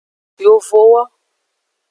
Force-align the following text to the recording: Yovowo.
Yovowo. 0.43 1.01